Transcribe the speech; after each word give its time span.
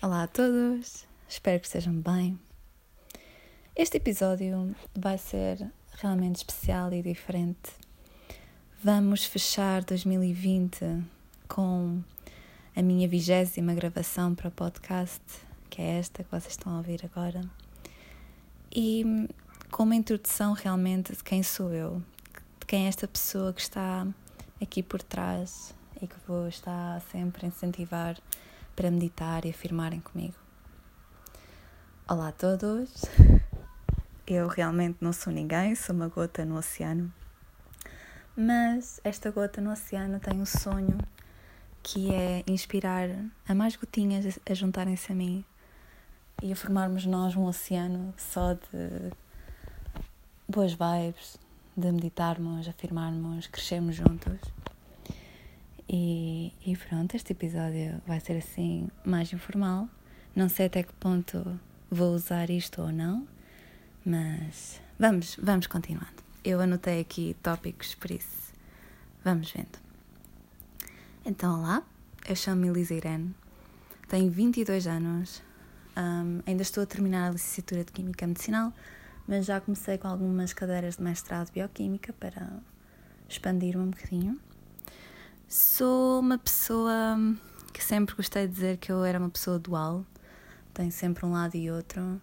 Olá 0.00 0.22
a 0.22 0.28
todos, 0.28 1.08
espero 1.28 1.58
que 1.58 1.66
estejam 1.66 1.92
bem. 1.92 2.38
Este 3.74 3.96
episódio 3.96 4.72
vai 4.94 5.18
ser 5.18 5.72
realmente 5.94 6.36
especial 6.36 6.92
e 6.92 7.02
diferente. 7.02 7.72
Vamos 8.80 9.24
fechar 9.24 9.82
2020 9.82 11.02
com 11.48 12.00
a 12.76 12.80
minha 12.80 13.08
vigésima 13.08 13.74
gravação 13.74 14.36
para 14.36 14.46
o 14.46 14.52
podcast, 14.52 15.20
que 15.68 15.82
é 15.82 15.98
esta 15.98 16.22
que 16.22 16.30
vocês 16.30 16.52
estão 16.52 16.74
a 16.74 16.76
ouvir 16.76 17.04
agora, 17.04 17.40
e 18.72 19.04
com 19.68 19.82
uma 19.82 19.96
introdução 19.96 20.52
realmente 20.52 21.12
de 21.12 21.24
quem 21.24 21.42
sou 21.42 21.72
eu, 21.74 22.00
de 22.60 22.66
quem 22.66 22.84
é 22.84 22.88
esta 22.88 23.08
pessoa 23.08 23.52
que 23.52 23.62
está 23.62 24.06
aqui 24.62 24.80
por 24.80 25.02
trás 25.02 25.74
e 26.00 26.06
que 26.06 26.14
vou 26.24 26.46
estar 26.46 27.00
sempre 27.10 27.46
a 27.46 27.48
incentivar 27.48 28.16
para 28.78 28.92
meditar 28.92 29.44
e 29.44 29.50
afirmarem 29.50 29.98
comigo. 29.98 30.36
Olá 32.08 32.28
a 32.28 32.32
todos! 32.32 33.04
Eu 34.24 34.46
realmente 34.46 34.98
não 35.00 35.12
sou 35.12 35.32
ninguém, 35.32 35.74
sou 35.74 35.96
uma 35.96 36.06
gota 36.06 36.44
no 36.44 36.56
oceano. 36.56 37.12
Mas 38.36 39.00
esta 39.02 39.32
gota 39.32 39.60
no 39.60 39.72
oceano 39.72 40.20
tem 40.20 40.40
um 40.40 40.46
sonho 40.46 40.96
que 41.82 42.14
é 42.14 42.44
inspirar 42.46 43.08
a 43.48 43.52
mais 43.52 43.74
gotinhas 43.74 44.38
a 44.48 44.54
juntarem-se 44.54 45.10
a 45.10 45.14
mim 45.16 45.44
e 46.40 46.52
a 46.52 46.54
formarmos 46.54 47.04
nós 47.04 47.34
um 47.34 47.46
oceano 47.46 48.14
só 48.16 48.54
de 48.54 49.10
boas 50.48 50.70
vibes, 50.70 51.36
de 51.76 51.90
meditarmos, 51.90 52.68
afirmarmos, 52.68 53.48
crescermos 53.48 53.96
juntos. 53.96 54.38
E, 55.88 56.52
e 56.66 56.76
pronto, 56.76 57.14
este 57.16 57.32
episódio 57.32 58.00
vai 58.06 58.20
ser 58.20 58.36
assim 58.36 58.88
mais 59.04 59.32
informal. 59.32 59.88
Não 60.36 60.48
sei 60.48 60.66
até 60.66 60.82
que 60.82 60.92
ponto 60.94 61.58
vou 61.90 62.14
usar 62.14 62.50
isto 62.50 62.82
ou 62.82 62.92
não, 62.92 63.26
mas 64.04 64.80
vamos, 64.98 65.36
vamos 65.42 65.66
continuando. 65.66 66.22
Eu 66.44 66.60
anotei 66.60 67.00
aqui 67.00 67.34
tópicos, 67.42 67.94
por 67.94 68.10
isso 68.10 68.52
vamos 69.24 69.50
vendo. 69.50 69.78
Então, 71.24 71.60
olá, 71.60 71.82
eu 72.28 72.36
chamo-me 72.36 72.68
Elisa 72.68 72.94
Irene, 72.94 73.34
tenho 74.08 74.30
22 74.30 74.86
anos, 74.86 75.42
um, 75.96 76.40
ainda 76.46 76.62
estou 76.62 76.82
a 76.82 76.86
terminar 76.86 77.28
a 77.28 77.32
licenciatura 77.32 77.84
de 77.84 77.92
Química 77.92 78.26
Medicinal, 78.26 78.72
mas 79.26 79.44
já 79.44 79.60
comecei 79.60 79.98
com 79.98 80.08
algumas 80.08 80.52
cadeiras 80.52 80.96
de 80.96 81.02
mestrado 81.02 81.48
de 81.48 81.52
Bioquímica 81.52 82.12
para 82.14 82.50
expandir-me 83.28 83.82
um 83.82 83.90
bocadinho. 83.90 84.40
Sou 85.48 86.20
uma 86.20 86.36
pessoa 86.36 87.16
que 87.72 87.82
sempre 87.82 88.14
gostei 88.14 88.46
de 88.46 88.52
dizer 88.52 88.76
que 88.76 88.92
eu 88.92 89.02
era 89.02 89.18
uma 89.18 89.30
pessoa 89.30 89.58
dual, 89.58 90.04
tenho 90.74 90.92
sempre 90.92 91.24
um 91.24 91.32
lado 91.32 91.56
e 91.56 91.70
outro. 91.70 92.20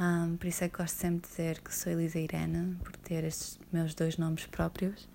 Um, 0.00 0.36
por 0.36 0.48
isso 0.48 0.64
é 0.64 0.68
que 0.68 0.78
gosto 0.78 0.96
sempre 0.96 1.20
de 1.20 1.28
dizer 1.28 1.60
que 1.60 1.72
sou 1.72 1.92
Elisa 1.92 2.18
Irene, 2.18 2.74
por 2.82 2.96
ter 2.96 3.22
estes 3.22 3.60
meus 3.72 3.94
dois 3.94 4.18
nomes 4.18 4.46
próprios. 4.46 5.08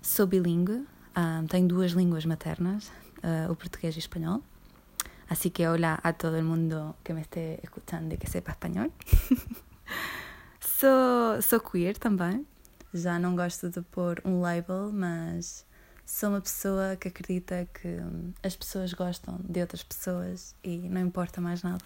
Sou 0.00 0.24
bilíngue, 0.24 0.86
um, 1.16 1.48
tenho 1.48 1.66
duas 1.66 1.90
línguas 1.90 2.24
maternas, 2.24 2.86
uh, 3.24 3.50
o 3.50 3.56
português 3.56 3.96
e 3.96 3.98
o 3.98 4.06
espanhol. 4.06 4.40
Assim 5.28 5.50
que 5.50 5.66
olá 5.66 5.98
a 6.04 6.12
todo 6.12 6.36
el 6.36 6.44
mundo 6.44 6.94
que 7.02 7.12
me 7.12 7.22
esté 7.22 7.58
escuchando 7.60 8.12
e 8.12 8.18
que 8.18 8.30
sepa 8.30 8.52
espanhol. 8.52 8.92
sou, 10.62 11.42
sou 11.42 11.58
queer 11.58 11.98
também. 11.98 12.46
Já 12.94 13.18
não 13.18 13.34
gosto 13.34 13.68
de 13.68 13.82
pôr 13.82 14.22
um 14.24 14.40
label, 14.40 14.92
mas 14.92 15.68
sou 16.10 16.30
uma 16.30 16.40
pessoa 16.40 16.96
que 16.96 17.06
acredita 17.06 17.68
que 17.72 17.86
hum, 17.86 18.32
as 18.42 18.56
pessoas 18.56 18.92
gostam 18.92 19.38
de 19.48 19.60
outras 19.60 19.84
pessoas 19.84 20.56
e 20.62 20.76
não 20.76 21.00
importa 21.02 21.40
mais 21.40 21.62
nada. 21.62 21.82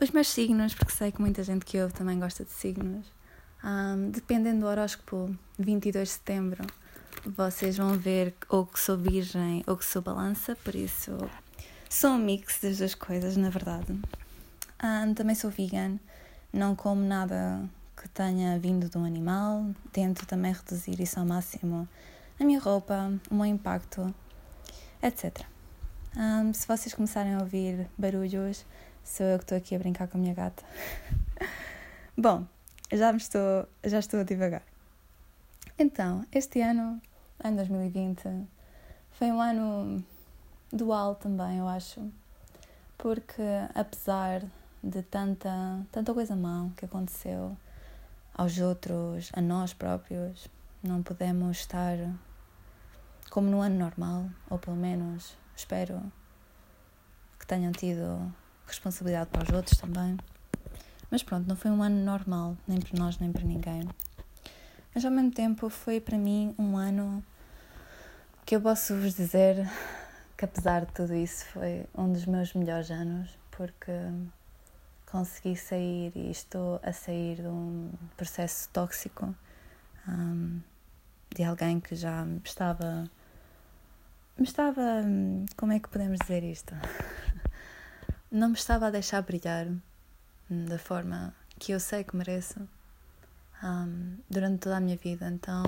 Os 0.00 0.10
meus 0.10 0.28
signos, 0.28 0.74
porque 0.74 0.92
sei 0.92 1.12
que 1.12 1.20
muita 1.20 1.44
gente 1.44 1.64
que 1.64 1.80
ouve 1.80 1.94
também 1.94 2.18
gosta 2.18 2.44
de 2.44 2.50
signos, 2.50 3.06
um, 3.64 4.10
dependendo 4.10 4.60
do 4.60 4.66
horóscopo, 4.66 5.34
22 5.56 6.08
de 6.08 6.14
setembro, 6.14 6.66
vocês 7.24 7.76
vão 7.76 7.96
ver 7.96 8.34
ou 8.48 8.66
que 8.66 8.80
sou 8.80 8.96
virgem 8.98 9.62
ou 9.66 9.76
que 9.76 9.84
sou 9.84 10.02
balança, 10.02 10.56
por 10.56 10.74
isso 10.74 11.16
sou 11.88 12.10
um 12.10 12.18
mix 12.18 12.60
das 12.60 12.78
duas 12.78 12.94
coisas, 12.94 13.36
na 13.36 13.50
verdade. 13.50 13.92
Um, 14.82 15.14
também 15.14 15.36
sou 15.36 15.50
vegan, 15.50 15.98
não 16.52 16.74
como 16.74 17.02
nada 17.02 17.64
que 17.96 18.08
tenha 18.08 18.58
vindo 18.58 18.88
de 18.88 18.98
um 18.98 19.04
animal, 19.04 19.64
tento 19.92 20.26
também 20.26 20.52
reduzir 20.52 21.00
isso 21.00 21.20
ao 21.20 21.26
máximo 21.26 21.88
a 22.40 22.44
minha 22.44 22.60
roupa, 22.60 23.12
o 23.30 23.34
meu 23.34 23.46
impacto, 23.46 24.14
etc. 25.02 25.44
Um, 26.16 26.52
se 26.54 26.66
vocês 26.66 26.94
começarem 26.94 27.34
a 27.34 27.38
ouvir 27.38 27.88
barulhos, 27.98 28.64
sou 29.02 29.26
eu 29.26 29.38
que 29.38 29.44
estou 29.44 29.58
aqui 29.58 29.74
a 29.74 29.78
brincar 29.78 30.06
com 30.08 30.18
a 30.18 30.20
minha 30.20 30.34
gata. 30.34 30.62
Bom, 32.16 32.46
já 32.92 33.12
me 33.12 33.18
estou, 33.18 33.68
já 33.84 33.98
estou 33.98 34.20
a 34.20 34.22
divagar. 34.22 34.62
Então, 35.78 36.24
este 36.32 36.60
ano, 36.60 37.00
ano 37.42 37.56
2020, 37.56 38.46
foi 39.10 39.32
um 39.32 39.40
ano 39.40 40.04
dual 40.72 41.16
também, 41.16 41.58
eu 41.58 41.66
acho, 41.66 42.08
porque 42.96 43.42
apesar 43.74 44.42
de 44.82 45.02
tanta, 45.02 45.84
tanta 45.90 46.14
coisa 46.14 46.36
má 46.36 46.70
que 46.76 46.84
aconteceu 46.84 47.56
aos 48.32 48.58
outros, 48.58 49.30
a 49.32 49.40
nós 49.40 49.74
próprios, 49.74 50.48
não 50.82 51.02
podemos 51.02 51.58
estar 51.58 51.96
como 53.30 53.48
no 53.48 53.60
ano 53.60 53.78
normal, 53.78 54.28
ou 54.48 54.58
pelo 54.58 54.76
menos 54.76 55.36
espero 55.56 56.00
que 57.38 57.46
tenham 57.46 57.72
tido 57.72 58.32
responsabilidade 58.66 59.30
para 59.30 59.42
os 59.42 59.50
outros 59.50 59.78
também. 59.78 60.16
Mas 61.10 61.22
pronto, 61.22 61.48
não 61.48 61.56
foi 61.56 61.70
um 61.70 61.82
ano 61.82 62.04
normal, 62.04 62.56
nem 62.66 62.80
para 62.80 62.98
nós, 62.98 63.18
nem 63.18 63.32
para 63.32 63.44
ninguém. 63.44 63.88
Mas 64.94 65.04
ao 65.04 65.10
mesmo 65.10 65.30
tempo 65.30 65.68
foi 65.68 66.00
para 66.00 66.18
mim 66.18 66.54
um 66.58 66.76
ano 66.76 67.24
que 68.44 68.56
eu 68.56 68.60
posso 68.60 68.94
vos 68.96 69.14
dizer 69.14 69.68
que 70.36 70.44
apesar 70.44 70.86
de 70.86 70.92
tudo 70.92 71.14
isso 71.14 71.44
foi 71.46 71.86
um 71.94 72.12
dos 72.12 72.26
meus 72.26 72.54
melhores 72.54 72.90
anos, 72.90 73.38
porque 73.50 73.92
consegui 75.10 75.56
sair 75.56 76.12
e 76.14 76.30
estou 76.30 76.80
a 76.82 76.92
sair 76.92 77.36
de 77.36 77.48
um 77.48 77.90
processo 78.16 78.68
tóxico 78.70 79.34
um, 80.06 80.60
de 81.34 81.44
alguém 81.44 81.80
que 81.80 81.94
já 81.94 82.26
estava 82.44 83.10
me 84.38 84.46
estava. 84.46 85.02
Como 85.56 85.72
é 85.72 85.80
que 85.80 85.88
podemos 85.88 86.18
dizer 86.20 86.44
isto? 86.44 86.74
Não 88.30 88.48
me 88.48 88.54
estava 88.54 88.86
a 88.86 88.90
deixar 88.90 89.22
brilhar 89.22 89.66
hum, 89.66 90.64
da 90.66 90.78
forma 90.78 91.34
que 91.58 91.72
eu 91.72 91.80
sei 91.80 92.04
que 92.04 92.16
mereço 92.16 92.60
um, 93.62 94.16
durante 94.30 94.60
toda 94.60 94.76
a 94.76 94.80
minha 94.80 94.96
vida. 94.96 95.28
Então, 95.28 95.64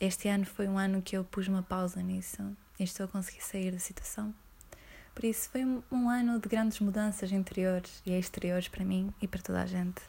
este 0.00 0.28
ano 0.28 0.46
foi 0.46 0.68
um 0.68 0.78
ano 0.78 1.02
que 1.02 1.16
eu 1.16 1.24
pus 1.24 1.48
uma 1.48 1.62
pausa 1.62 2.02
nisso 2.02 2.56
e 2.78 2.84
estou 2.84 3.04
a 3.04 3.08
conseguir 3.08 3.42
sair 3.42 3.72
da 3.72 3.78
situação. 3.78 4.34
Por 5.14 5.24
isso, 5.24 5.50
foi 5.50 5.64
um 5.90 6.08
ano 6.08 6.38
de 6.40 6.48
grandes 6.48 6.78
mudanças 6.80 7.32
interiores 7.32 8.00
e 8.06 8.12
exteriores 8.12 8.68
para 8.68 8.84
mim 8.84 9.12
e 9.20 9.26
para 9.26 9.42
toda 9.42 9.62
a 9.62 9.66
gente. 9.66 10.00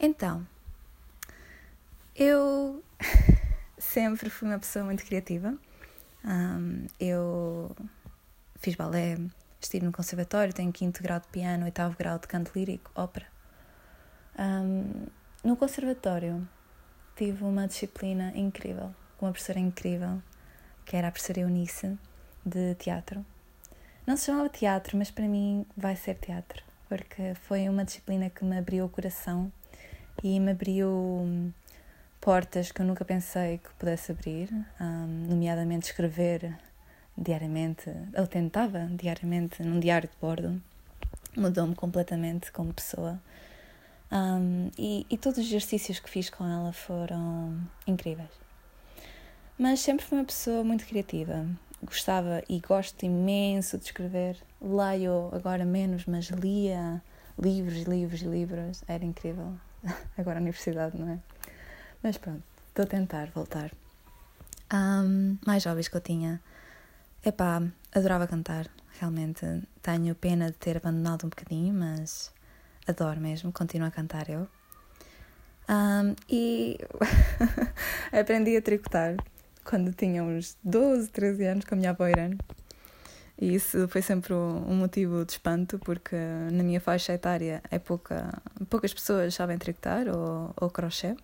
Então, 0.00 0.46
eu 2.16 2.82
sempre 3.98 4.30
fui 4.30 4.46
uma 4.46 4.60
pessoa 4.60 4.84
muito 4.84 5.04
criativa. 5.04 5.58
Um, 6.24 6.86
eu 7.00 7.74
fiz 8.60 8.76
balé, 8.76 9.18
estive 9.60 9.84
no 9.84 9.90
conservatório, 9.90 10.54
tenho 10.54 10.72
quinto 10.72 11.02
grau 11.02 11.18
de 11.18 11.26
piano, 11.26 11.64
oitavo 11.64 11.96
grau 11.98 12.16
de 12.16 12.28
canto 12.28 12.52
lírico, 12.54 12.92
ópera. 12.94 13.26
Um, 14.38 15.06
no 15.42 15.56
conservatório 15.56 16.48
tive 17.16 17.42
uma 17.42 17.66
disciplina 17.66 18.32
incrível, 18.36 18.94
com 19.16 19.26
uma 19.26 19.32
professora 19.32 19.58
incrível, 19.58 20.22
que 20.84 20.94
era 20.94 21.08
a 21.08 21.10
professora 21.10 21.40
Eunice, 21.40 21.98
de 22.46 22.76
teatro. 22.76 23.26
Não 24.06 24.16
se 24.16 24.26
chamava 24.26 24.48
teatro, 24.48 24.96
mas 24.96 25.10
para 25.10 25.26
mim 25.26 25.66
vai 25.76 25.96
ser 25.96 26.14
teatro, 26.14 26.62
porque 26.88 27.34
foi 27.34 27.68
uma 27.68 27.84
disciplina 27.84 28.30
que 28.30 28.44
me 28.44 28.56
abriu 28.56 28.84
o 28.84 28.88
coração 28.88 29.52
e 30.22 30.38
me 30.38 30.52
abriu 30.52 31.52
portas 32.20 32.72
que 32.72 32.82
eu 32.82 32.86
nunca 32.86 33.04
pensei 33.04 33.58
que 33.58 33.70
pudesse 33.78 34.12
abrir, 34.12 34.50
um, 34.80 35.26
nomeadamente 35.28 35.86
escrever 35.86 36.56
diariamente, 37.16 37.90
eu 38.14 38.26
tentava 38.26 38.86
diariamente 38.92 39.62
num 39.62 39.80
diário 39.80 40.08
de 40.08 40.16
bordo, 40.20 40.60
mudou-me 41.36 41.74
completamente 41.74 42.52
como 42.52 42.72
pessoa. 42.72 43.20
Um, 44.10 44.70
e, 44.78 45.06
e 45.10 45.18
todos 45.18 45.38
os 45.38 45.46
exercícios 45.46 45.98
que 45.98 46.08
fiz 46.08 46.30
com 46.30 46.44
ela 46.46 46.72
foram 46.72 47.58
incríveis. 47.86 48.30
Mas 49.58 49.80
sempre 49.80 50.06
fui 50.06 50.18
uma 50.18 50.24
pessoa 50.24 50.62
muito 50.64 50.86
criativa. 50.86 51.46
Gostava 51.82 52.42
e 52.48 52.60
gosto 52.60 53.04
imenso 53.04 53.76
de 53.76 53.84
escrever. 53.84 54.36
Leio 54.60 55.28
agora 55.32 55.64
menos, 55.64 56.06
mas 56.06 56.26
lia 56.26 57.02
livros 57.38 57.82
livros 57.82 58.20
livros. 58.20 58.82
Era 58.86 59.04
incrível. 59.04 59.52
Agora 60.16 60.38
a 60.38 60.42
universidade, 60.42 60.98
não 60.98 61.08
é? 61.08 61.18
Mas 62.02 62.18
pronto, 62.18 62.42
estou 62.68 62.84
a 62.84 62.88
tentar 62.88 63.30
voltar. 63.34 63.72
Um, 64.72 65.38
mais 65.46 65.64
hobbies 65.64 65.88
que 65.88 65.96
eu 65.96 66.00
tinha. 66.00 66.40
Epá, 67.24 67.62
adorava 67.92 68.26
cantar, 68.26 68.68
Realmente 68.98 69.62
tenho 69.80 70.12
pena 70.16 70.46
de 70.46 70.56
ter 70.58 70.76
abandonado 70.76 71.24
um 71.24 71.28
bocadinho, 71.28 71.72
mas 71.72 72.32
adoro 72.84 73.20
mesmo, 73.20 73.52
continuo 73.52 73.86
a 73.86 73.92
cantar 73.92 74.28
eu. 74.28 74.48
Um, 75.68 76.16
e 76.28 76.78
aprendi 78.10 78.56
a 78.56 78.62
tricotar 78.62 79.14
quando 79.62 79.92
tinha 79.92 80.24
uns 80.24 80.56
12, 80.64 81.10
13 81.10 81.44
anos 81.44 81.64
com 81.64 81.76
a 81.76 81.78
minha 81.78 81.90
avó 81.90 82.08
Irene. 82.08 82.36
E 83.40 83.54
isso 83.54 83.86
foi 83.86 84.02
sempre 84.02 84.34
um 84.34 84.74
motivo 84.74 85.24
de 85.24 85.30
espanto, 85.30 85.78
porque 85.78 86.16
na 86.50 86.64
minha 86.64 86.80
faixa 86.80 87.12
etária 87.12 87.62
é 87.70 87.78
pouca, 87.78 88.42
poucas 88.68 88.92
pessoas 88.92 89.32
sabem 89.32 89.58
tricotar 89.58 90.08
ou, 90.08 90.52
ou 90.60 90.70
crochê. 90.70 91.14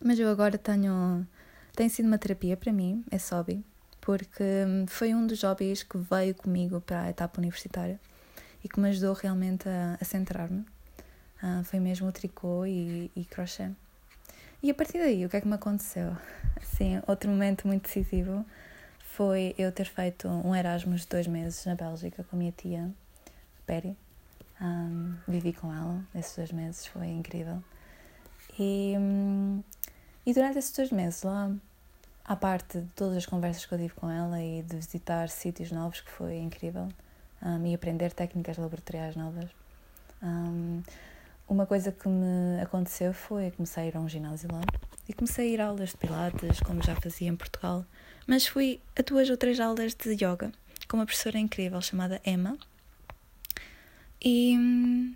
Mas 0.00 0.18
eu 0.18 0.28
agora 0.28 0.58
tenho. 0.58 1.26
Tem 1.74 1.88
sido 1.88 2.06
uma 2.06 2.18
terapia 2.18 2.56
para 2.56 2.72
mim, 2.72 3.04
é 3.10 3.16
hobby, 3.34 3.64
porque 4.00 4.44
foi 4.86 5.14
um 5.14 5.26
dos 5.26 5.42
hobbies 5.42 5.82
que 5.82 5.98
veio 5.98 6.34
comigo 6.34 6.80
para 6.80 7.02
a 7.02 7.10
etapa 7.10 7.38
universitária 7.38 8.00
e 8.64 8.68
que 8.68 8.80
me 8.80 8.88
ajudou 8.88 9.12
realmente 9.12 9.68
a, 9.68 9.98
a 10.00 10.04
centrar-me. 10.04 10.64
Uh, 11.42 11.62
foi 11.64 11.78
mesmo 11.78 12.08
o 12.08 12.12
tricô 12.12 12.64
e, 12.64 13.10
e 13.14 13.24
crochê. 13.26 13.70
E 14.62 14.70
a 14.70 14.74
partir 14.74 14.98
daí, 14.98 15.26
o 15.26 15.28
que 15.28 15.36
é 15.36 15.40
que 15.40 15.46
me 15.46 15.54
aconteceu? 15.54 16.16
Assim, 16.56 17.00
outro 17.06 17.30
momento 17.30 17.66
muito 17.66 17.84
decisivo 17.84 18.44
foi 18.98 19.54
eu 19.58 19.70
ter 19.70 19.86
feito 19.86 20.28
um 20.28 20.54
Erasmus 20.54 21.02
de 21.02 21.08
dois 21.08 21.26
meses 21.26 21.64
na 21.66 21.74
Bélgica 21.74 22.24
com 22.24 22.36
a 22.36 22.38
minha 22.38 22.52
tia, 22.52 22.90
Perry. 23.66 23.96
Um, 24.60 25.14
vivi 25.28 25.52
com 25.52 25.72
ela 25.72 26.02
esses 26.14 26.34
dois 26.34 26.52
meses, 26.52 26.86
foi 26.86 27.08
incrível. 27.08 27.62
E, 28.58 28.94
um, 28.98 29.62
e 30.24 30.32
durante 30.32 30.58
esses 30.58 30.72
dois 30.72 30.90
meses 30.90 31.22
lá, 31.22 31.50
à 32.24 32.34
parte 32.34 32.80
de 32.80 32.88
todas 32.94 33.16
as 33.16 33.26
conversas 33.26 33.64
que 33.66 33.72
eu 33.72 33.78
tive 33.78 33.94
com 33.94 34.10
ela 34.10 34.42
e 34.42 34.62
de 34.62 34.76
visitar 34.76 35.28
sítios 35.28 35.70
novos, 35.70 36.00
que 36.00 36.10
foi 36.10 36.38
incrível, 36.38 36.88
um, 37.42 37.66
e 37.66 37.74
aprender 37.74 38.12
técnicas 38.12 38.56
laboratoriais 38.56 39.14
novas, 39.14 39.50
uma 41.48 41.66
coisa 41.66 41.92
que 41.92 42.08
me 42.08 42.60
aconteceu 42.60 43.12
foi 43.12 43.50
comecei 43.52 43.84
a 43.84 43.86
ir 43.86 43.96
a 43.96 44.00
um 44.00 44.08
ginásio 44.08 44.50
lá 44.50 44.62
e 45.08 45.12
comecei 45.12 45.50
a 45.50 45.52
ir 45.52 45.60
a 45.60 45.66
aulas 45.66 45.90
de 45.90 45.96
pilates, 45.96 46.58
como 46.60 46.82
já 46.82 46.96
fazia 46.96 47.28
em 47.28 47.36
Portugal, 47.36 47.84
mas 48.26 48.46
fui 48.46 48.80
a 48.98 49.02
duas 49.02 49.30
ou 49.30 49.36
três 49.36 49.60
aulas 49.60 49.94
de 49.94 50.14
yoga 50.14 50.50
com 50.88 50.96
uma 50.96 51.06
professora 51.06 51.38
incrível 51.38 51.80
chamada 51.80 52.20
Emma 52.24 52.58
e 54.24 55.14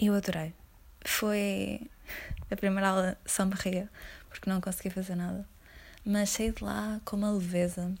eu 0.00 0.14
adorei. 0.14 0.54
Foi 1.04 1.82
a 2.50 2.56
primeira 2.56 2.88
aula 2.88 3.18
só 3.24 3.44
me 3.44 3.54
ria 3.54 3.88
porque 4.28 4.48
não 4.48 4.60
consegui 4.60 4.90
fazer 4.90 5.14
nada, 5.14 5.46
mas 6.04 6.30
saí 6.30 6.50
de 6.50 6.62
lá 6.62 7.00
com 7.04 7.16
uma 7.16 7.30
leveza 7.30 7.94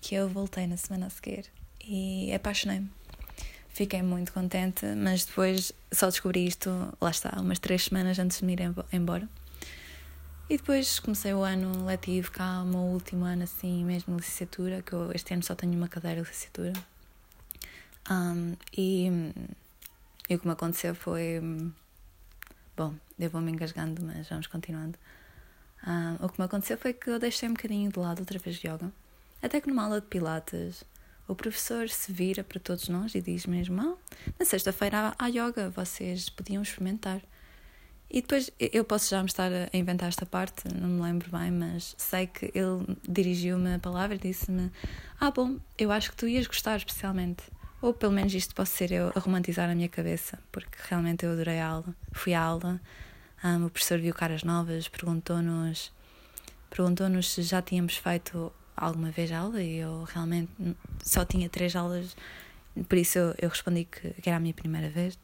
que 0.00 0.14
eu 0.14 0.28
voltei 0.28 0.66
na 0.66 0.76
semana 0.76 1.06
a 1.06 1.10
seguir 1.10 1.46
e 1.84 2.32
apaixonei-me. 2.32 2.90
Fiquei 3.68 4.02
muito 4.02 4.32
contente, 4.32 4.86
mas 4.96 5.24
depois 5.24 5.72
só 5.92 6.06
descobri 6.06 6.46
isto, 6.46 6.70
lá 7.00 7.10
está, 7.10 7.38
umas 7.40 7.58
três 7.58 7.84
semanas 7.84 8.18
antes 8.18 8.38
de 8.38 8.44
me 8.44 8.54
ir 8.54 8.60
embora. 8.92 9.28
E 10.48 10.56
depois 10.56 11.00
comecei 11.00 11.34
o 11.34 11.42
ano 11.42 11.84
letivo 11.84 12.30
cá, 12.30 12.62
o 12.62 12.64
meu 12.64 12.80
último 12.80 13.24
ano 13.24 13.42
assim, 13.42 13.84
mesmo 13.84 14.16
licenciatura, 14.16 14.80
que 14.80 14.92
eu 14.92 15.10
este 15.12 15.34
ano 15.34 15.42
só 15.42 15.54
tenho 15.54 15.72
uma 15.74 15.88
cadeira 15.88 16.22
de 16.22 16.28
licenciatura. 16.28 16.72
Um, 18.08 18.56
e, 18.76 19.08
e 20.28 20.34
o 20.36 20.38
que 20.38 20.46
me 20.46 20.52
aconteceu 20.52 20.94
foi. 20.94 21.40
Bom, 22.76 22.94
eu 23.18 23.30
vou 23.30 23.40
me 23.40 23.50
engasgando, 23.50 24.02
mas 24.02 24.28
vamos 24.28 24.46
continuando. 24.48 24.98
Um, 25.86 26.26
o 26.26 26.28
que 26.28 26.38
me 26.38 26.44
aconteceu 26.44 26.76
foi 26.76 26.92
que 26.92 27.08
eu 27.08 27.18
deixei 27.18 27.48
um 27.48 27.54
bocadinho 27.54 27.90
de 27.90 27.98
lado 27.98 28.20
outra 28.20 28.38
vez 28.38 28.58
yoga. 28.58 28.92
Até 29.42 29.62
que 29.62 29.68
numa 29.68 29.84
aula 29.84 29.98
de 29.98 30.06
Pilates, 30.06 30.84
o 31.26 31.34
professor 31.34 31.88
se 31.88 32.12
vira 32.12 32.44
para 32.44 32.60
todos 32.60 32.86
nós 32.90 33.14
e 33.14 33.22
diz 33.22 33.46
mesmo: 33.46 33.80
ah, 33.80 33.96
na 34.38 34.44
sexta-feira 34.44 35.14
há 35.18 35.26
yoga, 35.28 35.70
vocês 35.70 36.28
podiam 36.28 36.62
experimentar. 36.62 37.22
E 38.10 38.20
depois 38.20 38.50
eu 38.60 38.84
posso 38.84 39.08
já 39.08 39.22
me 39.22 39.26
estar 39.26 39.50
a 39.50 39.74
inventar 39.74 40.08
esta 40.08 40.26
parte, 40.26 40.68
não 40.72 40.88
me 40.88 41.02
lembro 41.02 41.30
bem, 41.30 41.50
mas 41.50 41.94
sei 41.96 42.26
que 42.26 42.52
ele 42.54 42.96
dirigiu-me 43.08 43.74
a 43.74 43.78
palavra 43.78 44.16
e 44.16 44.18
disse-me: 44.18 44.70
Ah, 45.18 45.30
bom, 45.30 45.58
eu 45.78 45.90
acho 45.90 46.10
que 46.10 46.16
tu 46.18 46.28
ias 46.28 46.46
gostar 46.46 46.76
especialmente. 46.76 47.42
Ou 47.82 47.92
pelo 47.92 48.12
menos 48.12 48.32
isto 48.34 48.54
posso 48.54 48.72
ser 48.72 48.90
eu 48.90 49.12
a 49.14 49.18
romantizar 49.20 49.68
a 49.70 49.74
minha 49.74 49.88
cabeça, 49.88 50.38
porque 50.50 50.78
realmente 50.88 51.24
eu 51.24 51.32
adorei 51.32 51.60
a 51.60 51.68
aula. 51.68 51.94
Fui 52.12 52.32
à 52.34 52.42
aula, 52.42 52.80
um, 53.44 53.66
o 53.66 53.70
professor 53.70 53.98
viu 53.98 54.14
caras 54.14 54.42
novas, 54.42 54.88
perguntou-nos 54.88 55.92
perguntou-nos 56.70 57.32
se 57.32 57.42
já 57.42 57.62
tínhamos 57.62 57.96
feito 57.96 58.52
alguma 58.76 59.10
vez 59.10 59.32
aula 59.32 59.62
e 59.62 59.76
eu 59.76 60.04
realmente 60.04 60.50
só 61.02 61.24
tinha 61.24 61.48
três 61.48 61.74
aulas, 61.74 62.16
por 62.88 62.98
isso 62.98 63.18
eu, 63.18 63.34
eu 63.38 63.48
respondi 63.48 63.84
que, 63.84 64.10
que 64.20 64.28
era 64.28 64.36
a 64.36 64.40
minha 64.40 64.52
primeira 64.52 64.90
vez. 64.90 65.18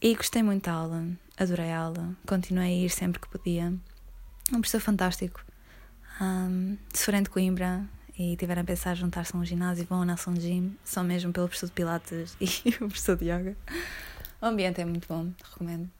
E 0.00 0.14
gostei 0.14 0.42
muito 0.42 0.64
da 0.64 0.72
aula, 0.72 1.06
adorei 1.38 1.70
a 1.70 1.78
aula, 1.78 2.14
continuei 2.26 2.82
a 2.82 2.84
ir 2.84 2.90
sempre 2.90 3.18
que 3.18 3.28
podia. 3.28 3.72
Um 4.52 4.60
professor 4.60 4.80
fantástico. 4.80 5.42
Um, 6.20 6.76
forem 6.92 7.22
de 7.22 7.30
Coimbra 7.30 7.84
e 8.18 8.36
tiverem 8.36 8.62
a 8.62 8.64
pensar 8.64 8.94
juntar-se 8.94 9.34
a 9.34 9.38
um 9.38 9.44
ginásio, 9.44 9.84
vão 9.84 9.98
ao 9.98 10.04
Nelson 10.04 10.34
Gym, 10.34 10.76
só 10.84 11.02
mesmo 11.02 11.32
pelo 11.32 11.46
professor 11.48 11.66
de 11.66 11.72
Pilates 11.72 12.36
e 12.40 12.70
o 12.70 12.88
professor 12.88 13.16
de 13.16 13.26
Yoga. 13.26 13.56
O 14.40 14.46
ambiente 14.46 14.80
é 14.80 14.84
muito 14.84 15.06
bom, 15.08 15.30
recomendo. 15.44 15.90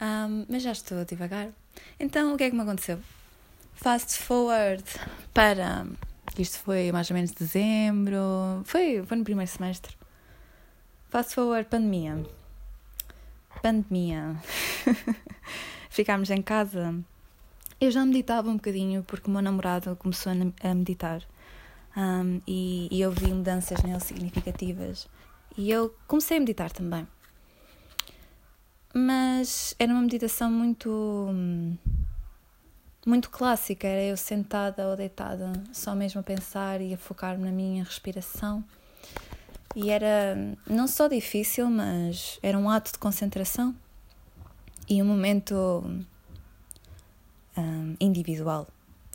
Um, 0.00 0.46
mas 0.48 0.62
já 0.62 0.72
estou 0.72 1.00
a 1.00 1.04
divagar. 1.04 1.48
Então, 1.98 2.34
o 2.34 2.36
que 2.36 2.44
é 2.44 2.50
que 2.50 2.56
me 2.56 2.62
aconteceu? 2.62 3.00
Fast 3.74 4.18
forward 4.18 4.84
para. 5.32 5.86
Isto 6.38 6.58
foi 6.58 6.92
mais 6.92 7.10
ou 7.10 7.14
menos 7.14 7.32
dezembro. 7.32 8.62
Foi, 8.64 9.02
foi 9.04 9.16
no 9.16 9.24
primeiro 9.24 9.50
semestre. 9.50 9.96
Fast 11.10 11.34
forward, 11.34 11.68
pandemia 11.68 12.24
pandemia, 13.60 14.36
ficámos 15.90 16.30
em 16.30 16.42
casa, 16.42 16.94
eu 17.80 17.90
já 17.90 18.04
meditava 18.04 18.50
um 18.50 18.56
bocadinho 18.56 19.02
porque 19.04 19.28
o 19.28 19.32
meu 19.32 19.42
namorado 19.42 19.94
começou 19.96 20.32
a 20.32 20.74
meditar. 20.74 21.22
Um, 21.96 22.40
e, 22.46 22.88
e 22.90 23.00
eu 23.00 23.10
vi 23.10 23.26
mudanças 23.32 23.82
nele 23.82 24.00
significativas. 24.00 25.08
E 25.56 25.70
eu 25.70 25.94
comecei 26.06 26.36
a 26.36 26.40
meditar 26.40 26.70
também. 26.70 27.06
Mas 28.94 29.74
era 29.78 29.92
uma 29.92 30.02
meditação 30.02 30.50
muito 30.50 31.28
muito 33.06 33.30
clássica, 33.30 33.86
era 33.86 34.02
eu 34.02 34.16
sentada 34.16 34.86
ou 34.88 34.96
deitada, 34.96 35.50
só 35.72 35.94
mesmo 35.94 36.20
a 36.20 36.22
pensar 36.22 36.80
e 36.80 36.92
a 36.92 36.98
focar-me 36.98 37.44
na 37.44 37.50
minha 37.50 37.82
respiração. 37.82 38.62
E 39.74 39.90
era 39.90 40.36
não 40.68 40.86
só 40.86 41.08
difícil, 41.08 41.70
mas 41.70 42.38
era 42.42 42.58
um 42.58 42.68
ato 42.68 42.92
de 42.92 42.98
concentração. 42.98 43.74
E 44.88 45.02
um 45.02 45.06
momento 45.06 45.84
um, 47.58 47.96
individual. 48.00 48.66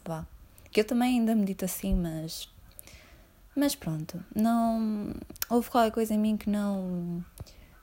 Vá. 0.05 0.25
Que 0.71 0.81
eu 0.81 0.85
também 0.85 1.19
ainda 1.19 1.35
medito 1.35 1.65
assim, 1.65 1.95
mas. 1.95 2.49
Mas 3.55 3.75
pronto, 3.75 4.23
não. 4.35 5.13
Houve 5.49 5.69
qualquer 5.69 5.91
coisa 5.91 6.13
em 6.13 6.19
mim 6.19 6.37
que 6.37 6.49
não. 6.49 7.23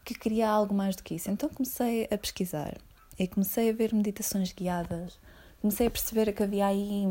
que 0.04 0.14
queria 0.14 0.48
algo 0.48 0.74
mais 0.74 0.96
do 0.96 1.02
que 1.02 1.14
isso. 1.14 1.30
Então 1.30 1.48
comecei 1.48 2.08
a 2.10 2.18
pesquisar 2.18 2.76
e 3.18 3.26
comecei 3.28 3.70
a 3.70 3.72
ver 3.72 3.94
meditações 3.94 4.52
guiadas. 4.52 5.18
Comecei 5.60 5.86
a 5.86 5.90
perceber 5.90 6.32
que 6.32 6.42
havia 6.42 6.66
aí 6.66 7.04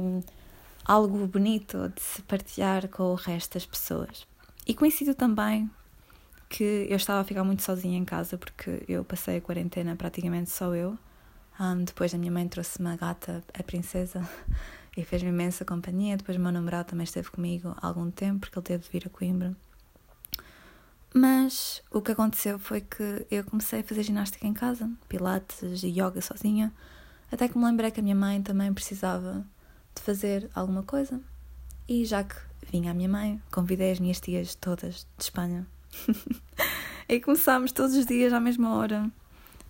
algo 0.83 1.27
bonito 1.27 1.89
de 1.89 2.01
se 2.01 2.21
partilhar 2.23 2.87
com 2.87 3.03
o 3.03 3.15
resto 3.15 3.53
das 3.53 3.65
pessoas. 3.65 4.27
E 4.65 4.73
coincidiu 4.73 5.13
também 5.13 5.69
que 6.49 6.87
eu 6.89 6.97
estava 6.97 7.21
a 7.21 7.23
ficar 7.23 7.43
muito 7.43 7.61
sozinha 7.61 7.97
em 7.97 8.03
casa 8.03 8.37
porque 8.37 8.83
eu 8.87 9.03
passei 9.03 9.37
a 9.37 9.41
quarentena 9.41 9.95
praticamente 9.95 10.49
só 10.49 10.73
eu. 10.73 10.97
Um, 11.59 11.83
depois 11.83 12.13
a 12.13 12.17
minha 12.17 12.31
mãe 12.31 12.47
trouxe 12.47 12.79
uma 12.79 12.95
gata, 12.95 13.43
a 13.53 13.63
princesa, 13.63 14.27
e 14.95 15.03
fez-me 15.03 15.29
imensa 15.29 15.65
companhia. 15.65 16.15
Depois 16.15 16.37
o 16.37 16.41
meu 16.41 16.51
namorado 16.51 16.89
também 16.89 17.03
esteve 17.03 17.29
comigo 17.29 17.75
há 17.77 17.87
algum 17.87 18.09
tempo 18.09 18.41
porque 18.41 18.57
ele 18.57 18.65
teve 18.65 18.83
de 18.83 18.89
vir 18.89 19.03
a 19.05 19.09
Coimbra. 19.09 19.55
Mas 21.13 21.81
o 21.91 22.01
que 22.01 22.11
aconteceu 22.11 22.59
foi 22.59 22.81
que 22.81 23.25
eu 23.31 23.43
comecei 23.43 23.79
a 23.79 23.83
fazer 23.83 24.03
ginástica 24.03 24.45
em 24.45 24.53
casa, 24.53 24.89
pilates 25.07 25.83
e 25.83 25.87
yoga 25.87 26.21
sozinha, 26.21 26.71
até 27.31 27.47
que 27.47 27.57
me 27.57 27.65
lembrei 27.65 27.91
que 27.91 27.99
a 27.99 28.03
minha 28.03 28.15
mãe 28.15 28.41
também 28.41 28.71
precisava 28.73 29.45
de 29.95 30.01
fazer 30.01 30.49
alguma 30.53 30.83
coisa. 30.83 31.19
E 31.87 32.05
já 32.05 32.23
que 32.23 32.35
vinha 32.71 32.91
a 32.91 32.93
minha 32.93 33.09
mãe, 33.09 33.41
convidei 33.51 33.91
as 33.91 33.99
minhas 33.99 34.19
tias 34.19 34.53
todas 34.53 35.07
de 35.17 35.23
Espanha. 35.23 35.65
e 37.09 37.19
começámos 37.19 37.71
todos 37.71 37.95
os 37.95 38.05
dias 38.05 38.31
à 38.31 38.39
mesma 38.39 38.75
hora. 38.75 39.11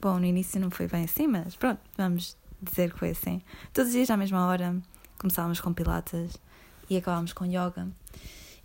Bom, 0.01 0.17
no 0.17 0.25
início 0.25 0.61
não 0.61 0.71
foi 0.71 0.87
bem 0.87 1.03
assim, 1.03 1.27
mas 1.27 1.55
pronto, 1.55 1.81
vamos 1.97 2.37
dizer 2.61 2.93
que 2.93 2.99
foi 2.99 3.09
assim. 3.09 3.41
Todos 3.73 3.89
os 3.89 3.95
dias 3.95 4.09
à 4.09 4.15
mesma 4.15 4.45
hora 4.47 4.75
começávamos 5.17 5.59
com 5.59 5.73
pilates 5.73 6.37
e 6.89 6.95
acabámos 6.95 7.33
com 7.33 7.45
yoga. 7.45 7.87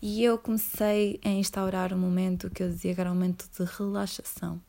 E 0.00 0.22
eu 0.22 0.38
comecei 0.38 1.18
a 1.24 1.30
instaurar 1.30 1.92
um 1.92 1.98
momento 1.98 2.50
que 2.50 2.62
eu 2.62 2.68
dizia 2.68 2.94
que 2.94 3.00
era 3.00 3.10
um 3.10 3.14
momento 3.14 3.48
de 3.50 3.64
relaxação, 3.64 4.62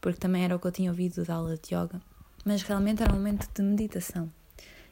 porque 0.00 0.18
também 0.18 0.44
era 0.44 0.54
o 0.54 0.58
que 0.58 0.66
eu 0.66 0.72
tinha 0.72 0.90
ouvido 0.90 1.24
da 1.24 1.34
aula 1.34 1.56
de 1.56 1.74
yoga, 1.74 2.00
mas 2.44 2.62
realmente 2.62 3.02
era 3.02 3.12
um 3.12 3.16
momento 3.16 3.48
de 3.54 3.62
meditação. 3.62 4.30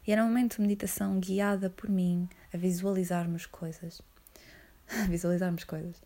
E 0.07 0.11
era 0.11 0.23
um 0.23 0.27
momento 0.27 0.55
de 0.55 0.61
meditação 0.61 1.19
guiada 1.19 1.69
por 1.69 1.89
mim 1.89 2.27
a 2.53 2.57
visualizarmos 2.57 3.45
coisas. 3.45 4.01
visualizarmos 5.09 5.63
coisas. 5.65 5.97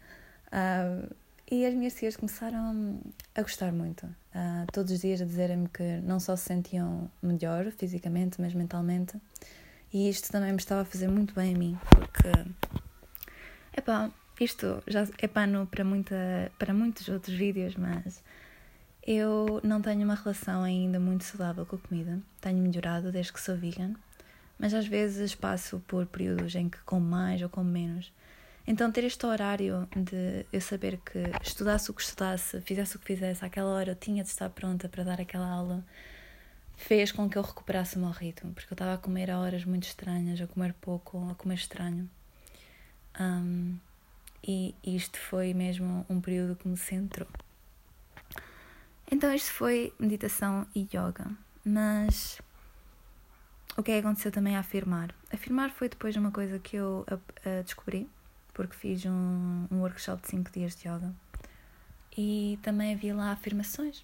Uh, 0.47 1.13
e 1.49 1.65
as 1.65 1.73
minhas 1.73 1.95
tias 1.95 2.15
começaram 2.15 3.01
a 3.35 3.41
gostar 3.41 3.71
muito. 3.71 4.07
Uh, 4.33 4.71
todos 4.71 4.91
os 4.91 5.01
dias 5.01 5.21
a 5.21 5.25
dizerem-me 5.25 5.67
que 5.69 5.83
não 6.01 6.19
só 6.19 6.35
se 6.35 6.43
sentiam 6.43 7.09
melhor 7.21 7.71
fisicamente, 7.71 8.39
mas 8.39 8.53
mentalmente. 8.53 9.17
E 9.91 10.07
isto 10.07 10.31
também 10.31 10.51
me 10.51 10.59
estava 10.59 10.81
a 10.81 10.85
fazer 10.85 11.07
muito 11.07 11.33
bem 11.33 11.55
a 11.55 11.57
mim, 11.57 11.77
porque. 11.89 12.29
Epá, 13.75 14.11
isto 14.39 14.81
já 14.87 15.07
é 15.17 15.27
pano 15.27 15.67
para, 15.67 15.83
muita, 15.83 16.51
para 16.57 16.73
muitos 16.73 17.07
outros 17.09 17.35
vídeos, 17.35 17.75
mas 17.75 18.23
eu 19.05 19.59
não 19.63 19.81
tenho 19.81 20.03
uma 20.03 20.15
relação 20.15 20.63
ainda 20.63 20.99
muito 20.99 21.23
saudável 21.23 21.65
com 21.65 21.75
a 21.75 21.79
comida. 21.79 22.19
Tenho 22.39 22.59
melhorado 22.59 23.11
desde 23.11 23.33
que 23.33 23.41
sou 23.41 23.57
vegan, 23.57 23.93
mas 24.57 24.73
às 24.73 24.87
vezes 24.87 25.33
passo 25.33 25.81
por 25.87 26.05
períodos 26.05 26.53
em 26.55 26.69
que 26.69 26.77
como 26.85 27.05
mais 27.05 27.41
ou 27.41 27.49
como 27.49 27.69
menos. 27.69 28.13
Então, 28.71 28.91
ter 28.91 29.03
este 29.03 29.25
horário 29.25 29.89
de 29.95 30.45
eu 30.53 30.61
saber 30.61 30.97
que 30.97 31.17
estudasse 31.41 31.89
o 31.89 31.93
que 31.93 32.03
estudasse, 32.03 32.61
fizesse 32.61 32.97
o 32.97 32.99
que 32.99 33.05
fizesse, 33.07 33.43
àquela 33.43 33.71
hora 33.71 33.93
eu 33.93 33.95
tinha 33.95 34.21
de 34.21 34.29
estar 34.29 34.47
pronta 34.51 34.87
para 34.87 35.03
dar 35.03 35.19
aquela 35.19 35.49
aula, 35.49 35.83
fez 36.77 37.11
com 37.11 37.27
que 37.27 37.35
eu 37.35 37.41
recuperasse 37.41 37.95
o 37.95 37.99
meu 37.99 38.11
ritmo, 38.11 38.53
porque 38.53 38.71
eu 38.71 38.75
estava 38.75 38.93
a 38.93 38.97
comer 38.99 39.31
a 39.31 39.39
horas 39.39 39.65
muito 39.65 39.85
estranhas, 39.85 40.39
a 40.39 40.45
comer 40.45 40.75
pouco, 40.79 41.31
a 41.31 41.33
comer 41.33 41.55
estranho. 41.55 42.07
Um, 43.19 43.79
e 44.47 44.75
isto 44.83 45.17
foi 45.17 45.51
mesmo 45.51 46.05
um 46.07 46.21
período 46.21 46.55
que 46.55 46.67
me 46.67 46.77
centrou. 46.77 47.27
Então, 49.11 49.33
isto 49.33 49.51
foi 49.51 49.91
meditação 49.97 50.67
e 50.75 50.81
yoga, 50.81 51.25
mas 51.65 52.39
o 53.75 53.81
que 53.81 53.93
é 53.93 53.97
aconteceu 53.97 54.31
também 54.31 54.55
a 54.55 54.59
afirmar? 54.59 55.11
Afirmar 55.33 55.71
foi 55.71 55.89
depois 55.89 56.15
uma 56.15 56.29
coisa 56.29 56.59
que 56.59 56.75
eu 56.75 57.03
descobri 57.65 58.07
porque 58.59 58.75
fiz 58.75 59.05
um, 59.05 59.67
um 59.71 59.79
workshop 59.79 60.21
de 60.21 60.27
5 60.31 60.51
dias 60.51 60.75
de 60.75 60.89
yoga 60.89 61.15
e 62.17 62.59
também 62.61 62.93
havia 62.93 63.15
lá 63.15 63.31
afirmações. 63.31 64.03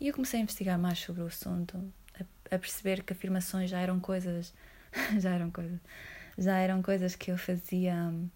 E 0.00 0.06
eu 0.06 0.14
comecei 0.14 0.38
a 0.38 0.42
investigar 0.44 0.78
mais 0.78 1.00
sobre 1.00 1.20
o 1.20 1.26
assunto, 1.26 1.92
a, 2.14 2.54
a 2.54 2.58
perceber 2.60 3.02
que 3.02 3.12
afirmações 3.12 3.68
já 3.68 3.80
eram 3.80 3.98
coisas, 3.98 4.54
já 5.18 5.30
eram 5.30 5.50
coisas, 5.50 5.80
já 6.38 6.58
eram 6.58 6.80
coisas 6.80 7.16
que 7.16 7.32
eu 7.32 7.36
fazia 7.36 7.92
um, 7.92 8.30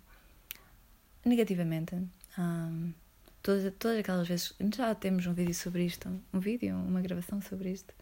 negativamente. 1.25 1.95
Um, 2.37 2.93
todas, 3.41 3.73
todas 3.79 4.01
aquelas 4.01 4.27
vezes, 4.27 4.53
já 4.75 4.97
temos 4.97 5.29
um 5.29 5.33
vídeo 5.33 5.55
sobre 5.55 5.85
isto, 5.85 6.09
um 6.35 6.41
vídeo, 6.41 6.75
uma 6.75 7.01
gravação 7.01 7.41
sobre 7.41 7.71
isto. 7.71 7.95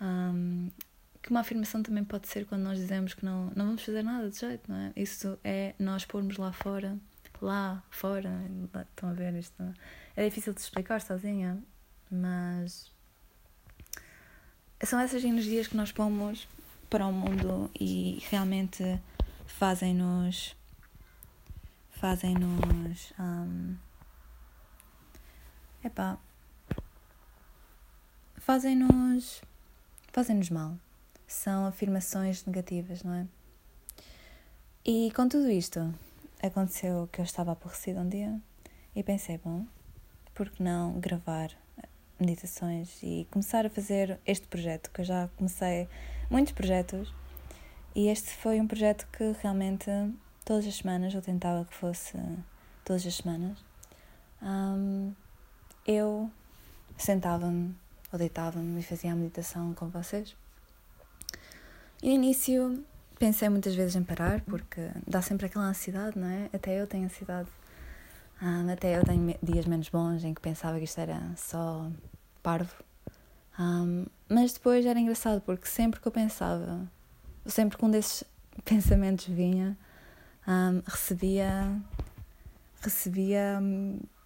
Um, 0.00 0.72
que 1.24 1.30
uma 1.30 1.40
afirmação 1.40 1.82
também 1.82 2.04
pode 2.04 2.28
ser 2.28 2.44
quando 2.44 2.60
nós 2.60 2.76
dizemos 2.76 3.14
que 3.14 3.24
não, 3.24 3.50
não 3.56 3.64
vamos 3.64 3.82
fazer 3.82 4.02
nada 4.02 4.28
de 4.28 4.38
jeito, 4.38 4.70
não 4.70 4.76
é? 4.76 4.92
Isso 4.94 5.38
é 5.42 5.74
nós 5.78 6.04
pormos 6.04 6.36
lá 6.36 6.52
fora, 6.52 6.98
lá 7.40 7.82
fora, 7.88 8.30
estão 8.90 9.08
a 9.08 9.14
ver 9.14 9.32
isto? 9.32 9.74
É 10.14 10.28
difícil 10.28 10.52
de 10.52 10.60
explicar 10.60 11.00
sozinha, 11.00 11.58
mas 12.10 12.92
são 14.82 15.00
essas 15.00 15.24
energias 15.24 15.66
que 15.66 15.74
nós 15.74 15.90
pomos 15.90 16.46
para 16.90 17.06
o 17.06 17.12
mundo 17.12 17.70
e 17.80 18.22
realmente 18.28 18.84
fazem-nos 19.46 20.54
fazem-nos 21.92 23.14
um, 23.18 23.76
epá 25.82 26.18
fazem-nos 28.36 29.40
fazem-nos 30.12 30.50
mal 30.50 30.76
são 31.26 31.66
afirmações 31.66 32.44
negativas, 32.44 33.02
não 33.02 33.14
é? 33.14 33.26
E 34.84 35.10
com 35.12 35.28
tudo 35.28 35.50
isto, 35.50 35.94
aconteceu 36.42 37.08
que 37.10 37.20
eu 37.20 37.24
estava 37.24 37.52
aborrecida 37.52 38.00
um 38.00 38.08
dia 38.08 38.38
e 38.94 39.02
pensei, 39.02 39.38
bom, 39.38 39.66
por 40.34 40.50
que 40.50 40.62
não 40.62 41.00
gravar 41.00 41.50
meditações 42.20 43.02
e 43.02 43.26
começar 43.30 43.66
a 43.66 43.70
fazer 43.70 44.20
este 44.26 44.46
projeto, 44.46 44.90
que 44.90 45.00
eu 45.00 45.04
já 45.04 45.28
comecei 45.36 45.88
muitos 46.30 46.52
projetos 46.52 47.12
e 47.94 48.08
este 48.08 48.30
foi 48.30 48.60
um 48.60 48.66
projeto 48.66 49.06
que 49.12 49.32
realmente 49.40 49.90
todas 50.44 50.66
as 50.66 50.76
semanas 50.76 51.14
eu 51.14 51.22
tentava 51.22 51.64
que 51.64 51.74
fosse 51.74 52.18
todas 52.84 53.06
as 53.06 53.14
semanas. 53.14 53.58
Um, 54.42 55.14
eu 55.86 56.30
sentava-me 56.98 57.74
ou 58.12 58.18
deitava-me 58.18 58.80
e 58.80 58.82
fazia 58.82 59.12
a 59.12 59.14
meditação 59.14 59.72
com 59.74 59.88
vocês. 59.88 60.36
E 62.04 62.08
no 62.08 62.14
início 62.16 62.84
pensei 63.18 63.48
muitas 63.48 63.74
vezes 63.74 63.96
em 63.96 64.04
parar, 64.04 64.42
porque 64.42 64.90
dá 65.06 65.22
sempre 65.22 65.46
aquela 65.46 65.64
ansiedade, 65.64 66.18
não 66.18 66.28
é? 66.28 66.50
Até 66.52 66.78
eu 66.78 66.86
tenho 66.86 67.06
ansiedade. 67.06 67.48
Um, 68.42 68.70
até 68.70 68.98
eu 68.98 69.02
tenho 69.02 69.34
dias 69.42 69.64
menos 69.64 69.88
bons 69.88 70.22
em 70.22 70.34
que 70.34 70.40
pensava 70.42 70.76
que 70.76 70.84
isto 70.84 71.00
era 71.00 71.18
só 71.34 71.90
parvo. 72.42 72.74
Um, 73.58 74.04
mas 74.28 74.52
depois 74.52 74.84
era 74.84 75.00
engraçado, 75.00 75.40
porque 75.40 75.66
sempre 75.66 75.98
que 75.98 76.06
eu 76.06 76.12
pensava, 76.12 76.86
sempre 77.46 77.78
que 77.78 77.84
um 77.86 77.90
desses 77.90 78.22
pensamentos 78.66 79.24
vinha, 79.24 79.74
um, 80.46 80.82
recebia, 80.84 81.74
recebia 82.82 83.62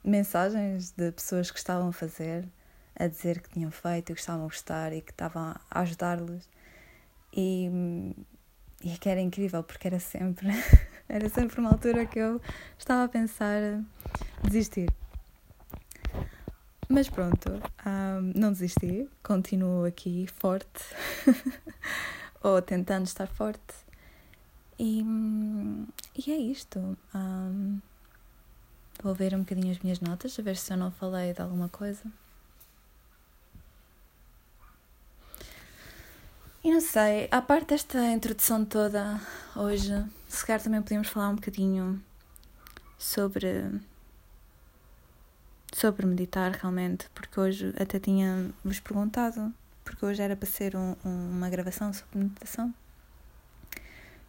mensagens 0.03 0.91
de 0.97 1.13
pessoas 1.13 1.49
que 1.49 1.59
estavam 1.59 1.91
a 1.91 1.93
fazer, 1.93 2.45
a 2.99 3.07
dizer 3.07 3.41
que 3.41 3.51
tinham 3.51 3.71
feito, 3.71 4.13
que 4.13 4.19
estavam 4.19 4.47
a 4.47 4.49
gostar 4.49 4.93
e 4.93 5.01
que 5.01 5.13
estavam 5.13 5.55
a 5.71 5.81
ajudar-los. 5.81 6.58
E, 7.33 8.15
e 8.83 8.97
que 8.99 9.09
era 9.09 9.21
incrível 9.21 9.63
porque 9.63 9.87
era 9.87 10.01
sempre, 10.01 10.49
era 11.09 11.29
sempre 11.29 11.61
uma 11.61 11.71
altura 11.71 12.07
que 12.07 12.19
eu 12.19 12.41
estava 12.79 13.05
a 13.05 13.09
pensar 13.09 13.61
desistir. 14.43 14.89
Mas 16.89 17.09
pronto, 17.09 17.51
um, 17.87 18.33
não 18.35 18.51
desisti, 18.51 19.07
continuo 19.23 19.85
aqui 19.85 20.27
forte, 20.39 20.83
ou 22.43 22.63
tentando 22.63 23.05
estar 23.05 23.27
forte. 23.27 23.75
E, 24.79 25.05
e 26.17 26.33
é 26.33 26.37
isto. 26.37 26.97
Um, 27.15 27.79
vou 29.03 29.15
ver 29.15 29.35
um 29.35 29.41
bocadinho 29.41 29.71
as 29.71 29.79
minhas 29.81 30.01
notas, 30.01 30.39
a 30.39 30.43
ver 30.43 30.57
se 30.57 30.73
eu 30.73 30.79
não 30.79 30.91
falei 30.91 31.35
de 31.35 31.43
alguma 31.43 31.69
coisa. 31.69 32.03
E 36.63 36.73
não 36.73 36.81
sei, 36.81 37.29
a 37.31 37.41
parte 37.41 37.69
desta 37.69 38.05
introdução 38.11 38.65
toda 38.65 39.21
hoje, 39.55 40.05
se 40.29 40.45
calhar 40.45 40.61
também 40.61 40.83
podíamos 40.83 41.09
falar 41.09 41.29
um 41.29 41.37
bocadinho 41.37 42.03
sobre 42.99 43.81
sobre 45.73 46.05
meditar 46.05 46.51
realmente, 46.53 47.09
porque 47.15 47.39
hoje 47.39 47.73
até 47.79 48.01
tinha 48.01 48.51
vos 48.65 48.81
perguntado, 48.81 49.55
porque 49.85 50.05
hoje 50.05 50.21
era 50.21 50.35
para 50.35 50.49
ser 50.49 50.75
um, 50.75 50.97
uma 51.05 51.49
gravação 51.49 51.93
sobre 51.93 52.19
meditação. 52.19 52.75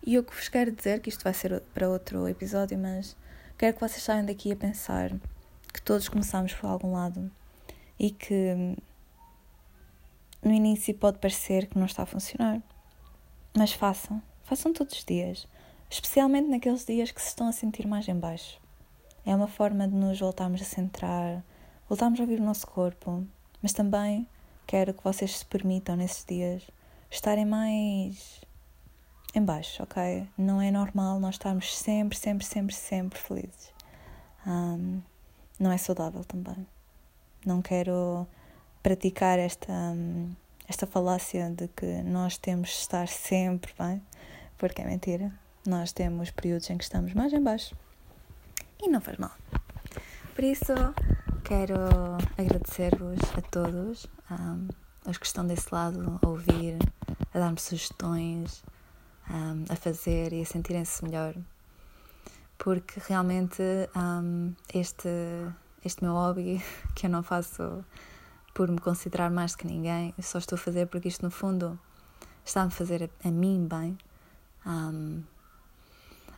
E 0.06 0.16
eu 0.16 0.24
que 0.24 0.36
vos 0.36 0.48
quero 0.50 0.72
dizer 0.72 1.02
que 1.02 1.10
isto 1.10 1.24
vai 1.24 1.34
ser 1.34 1.60
para 1.74 1.90
outro 1.90 2.28
episódio, 2.28 2.78
mas 2.78 3.16
quero 3.58 3.74
que 3.74 3.80
vocês 3.80 4.04
saiam 4.04 4.26
daqui 4.26 4.52
a 4.52 4.56
pensar 4.56 5.12
que 5.74 5.82
todos 5.82 6.08
começamos 6.08 6.54
por 6.54 6.68
algum 6.68 6.94
lado 6.94 7.32
e 8.00 8.12
que 8.12 8.76
no 10.44 10.52
início 10.52 10.94
pode 10.94 11.20
parecer 11.20 11.68
que 11.68 11.78
não 11.78 11.86
está 11.86 12.04
a 12.04 12.06
funcionar, 12.06 12.62
mas 13.56 13.74
façam, 13.74 14.22
façam 14.44 14.74
todos 14.74 14.98
os 14.98 15.04
dias, 15.04 15.48
especialmente 15.90 16.48
naqueles 16.48 16.86
dias 16.86 17.12
que 17.12 17.22
se 17.22 17.30
estão 17.30 17.48
a 17.48 17.52
sentir 17.52 17.88
mais 17.88 18.08
em 18.08 18.16
baixo. 18.16 18.60
É 19.26 19.36
uma 19.36 19.48
forma 19.48 19.88
de 19.88 19.96
nos 19.96 20.20
voltarmos 20.20 20.62
a 20.62 20.66
centrar, 20.66 21.44
voltarmos 21.88 22.20
a 22.20 22.24
ouvir 22.24 22.40
o 22.40 22.44
nosso 22.44 22.66
corpo, 22.68 23.26
mas 23.62 23.74
também 23.74 24.28
quero 24.66 24.94
que 24.94 25.04
vocês 25.04 25.40
se 25.40 25.46
permitam 25.46 25.96
nesses 25.96 26.24
dias 26.24 26.64
estarem 27.10 27.46
mais 27.46 28.42
em 29.34 29.44
baixo, 29.44 29.84
ok? 29.84 30.28
Não 30.38 30.62
é 30.62 30.72
normal 30.72 31.20
nós 31.20 31.36
estarmos 31.36 31.76
sempre, 31.78 32.18
sempre, 32.18 32.46
sempre, 32.46 32.76
sempre 32.76 33.20
felizes. 33.20 33.72
Um, 34.46 35.02
não 35.60 35.72
é 35.72 35.78
saudável 35.78 36.24
também. 36.24 36.66
Não 37.46 37.62
quero 37.62 38.28
praticar 38.82 39.40
esta, 39.40 39.96
esta 40.68 40.88
falácia 40.88 41.50
de 41.50 41.68
que 41.70 42.02
nós 42.04 42.38
temos 42.38 42.70
de 42.70 42.76
estar 42.76 43.08
sempre 43.08 43.74
bem, 43.78 44.02
porque 44.58 44.82
é 44.82 44.86
mentira. 44.86 45.32
Nós 45.66 45.92
temos 45.92 46.32
períodos 46.32 46.70
em 46.70 46.78
que 46.78 46.84
estamos 46.84 47.14
mais 47.14 47.34
em 47.34 47.42
baixo 47.42 47.76
e 48.82 48.88
não 48.88 49.02
faz 49.02 49.18
mal. 49.18 49.32
Por 50.34 50.44
isso, 50.44 50.74
quero 51.44 51.76
agradecer-vos 52.38 53.20
a 53.38 53.42
todos, 53.42 54.08
um, 54.32 54.68
os 55.06 55.18
que 55.18 55.26
estão 55.26 55.46
desse 55.46 55.74
lado 55.74 56.20
a 56.22 56.28
ouvir, 56.28 56.78
a 57.34 57.40
dar-me 57.40 57.60
sugestões, 57.60 58.64
um, 59.30 59.66
a 59.70 59.76
fazer 59.76 60.32
e 60.32 60.42
a 60.42 60.46
sentirem-se 60.46 61.04
melhor, 61.04 61.36
porque 62.58 63.02
realmente 63.08 63.62
um, 63.96 64.54
este, 64.74 65.10
este 65.84 66.04
meu 66.04 66.14
hobby, 66.14 66.64
que 66.96 67.08
eu 67.08 67.10
não 67.10 67.22
faço 67.22 67.84
por 68.60 68.70
me 68.70 68.78
considerar 68.78 69.32
mais 69.32 69.56
que 69.56 69.66
ninguém, 69.66 70.14
eu 70.18 70.22
só 70.22 70.38
estou 70.38 70.58
a 70.58 70.60
fazer 70.60 70.86
porque 70.88 71.08
isto, 71.08 71.24
no 71.24 71.32
fundo, 71.32 71.80
está 72.44 72.64
a 72.64 72.70
fazer 72.70 73.10
a, 73.24 73.30
a 73.30 73.32
mim 73.32 73.66
bem. 73.66 73.98
Um, 74.66 75.24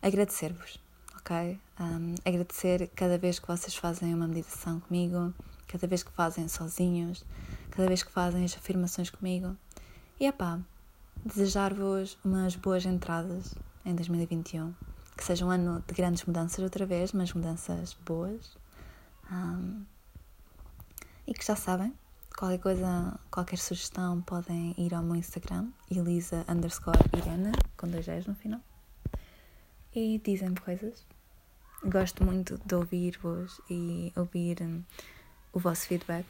Agradecer-vos, 0.04 0.80
ok? 1.18 1.60
Um, 1.80 2.14
agradecer 2.24 2.92
cada 2.96 3.18
vez 3.18 3.40
que 3.40 3.48
vocês 3.48 3.76
fazem 3.76 4.14
uma 4.14 4.28
meditação 4.28 4.80
comigo, 4.82 5.34
cada 5.68 5.88
vez 5.88 6.04
que 6.04 6.12
fazem 6.12 6.48
sozinhos, 6.48 7.26
cada 7.72 7.88
vez 7.88 8.04
que 8.04 8.12
fazem 8.12 8.46
as 8.46 8.56
afirmações 8.56 9.10
comigo. 9.10 9.58
E 10.20 10.28
é 10.28 10.32
pá, 10.32 10.60
desejar-vos 11.26 12.20
umas 12.24 12.56
boas 12.56 12.86
entradas 12.86 13.56
em 13.84 13.96
2021. 13.96 14.72
Que 15.18 15.24
seja 15.24 15.44
um 15.44 15.50
ano 15.50 15.84
de 15.88 15.94
grandes 15.96 16.24
mudanças 16.24 16.60
outra 16.60 16.86
vez, 16.86 17.14
mas 17.14 17.34
mudanças 17.34 17.98
boas. 18.06 18.56
Um, 19.32 19.82
e 21.26 21.34
que 21.34 21.44
já 21.44 21.56
sabem, 21.56 21.92
qualquer 22.42 22.58
coisa, 22.58 23.20
qualquer 23.30 23.60
sugestão, 23.60 24.20
podem 24.24 24.74
ir 24.76 24.96
ao 24.96 25.04
meu 25.04 25.16
Instagram, 25.16 25.68
Elisa 25.92 26.44
underscore 26.50 26.98
Irene, 27.16 27.52
com 27.78 27.88
dois 27.88 28.04
G's 28.04 28.26
no 28.26 28.34
final. 28.34 28.60
E 29.94 30.20
dizem-me 30.26 30.60
coisas. 30.60 31.06
Gosto 31.84 32.24
muito 32.24 32.60
de 32.66 32.74
ouvir-vos 32.74 33.62
e 33.70 34.12
ouvir 34.16 34.60
um, 34.64 34.84
o 35.54 35.60
vosso 35.60 35.86
feedback. 35.86 36.26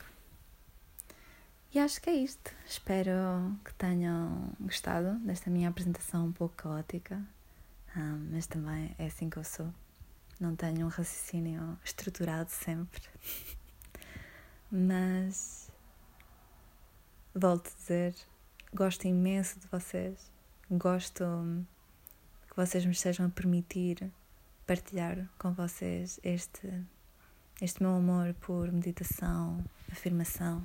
E 1.74 1.80
acho 1.80 2.02
que 2.02 2.10
é 2.10 2.16
isto. 2.16 2.52
Espero 2.68 3.58
que 3.64 3.74
tenham 3.76 4.52
gostado 4.60 5.18
desta 5.20 5.50
minha 5.50 5.70
apresentação 5.70 6.26
um 6.26 6.34
pouco 6.34 6.56
caótica, 6.56 7.22
um, 7.96 8.28
mas 8.34 8.48
também 8.48 8.94
é 9.00 9.06
assim 9.06 9.30
que 9.30 9.38
eu 9.38 9.46
sou. 9.46 9.74
Não 10.42 10.58
tenho 10.58 10.88
um 10.88 10.90
raciocínio 10.90 11.80
estruturado 11.86 12.50
sempre. 12.50 13.02
mas 14.70 15.71
volto 17.34 17.68
a 17.68 17.78
dizer, 17.78 18.16
gosto 18.74 19.08
imenso 19.08 19.60
de 19.60 19.68
vocês. 19.68 20.32
Gosto 20.70 21.26
que 22.50 22.56
vocês 22.56 22.86
me 22.86 22.92
estejam 22.92 23.26
a 23.26 23.30
permitir 23.30 24.12
partilhar 24.66 25.28
com 25.38 25.52
vocês 25.54 26.20
este 26.24 26.70
este 27.62 27.84
meu 27.84 27.96
amor 27.96 28.34
por 28.42 28.72
meditação, 28.72 29.64
afirmação 29.92 30.64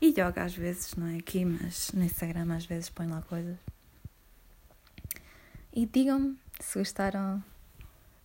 e 0.00 0.10
yoga 0.10 0.44
às 0.44 0.54
vezes, 0.54 0.94
não 0.94 1.08
é 1.08 1.16
aqui, 1.16 1.44
mas 1.44 1.90
no 1.92 2.04
Instagram 2.04 2.54
às 2.54 2.64
vezes 2.64 2.88
põe 2.88 3.08
lá 3.08 3.20
coisas. 3.22 3.58
E 5.72 5.84
digam-me 5.86 6.38
se 6.60 6.78
gostaram 6.78 7.42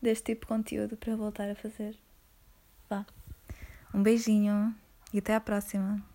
deste 0.01 0.33
tipo 0.33 0.41
de 0.41 0.47
conteúdo 0.47 0.95
para 0.97 1.15
voltar 1.15 1.49
a 1.49 1.55
fazer. 1.55 1.97
Vá. 2.89 3.05
Um 3.93 4.03
beijinho 4.03 4.75
e 5.11 5.17
até 5.17 5.35
à 5.35 5.39
próxima. 5.41 6.10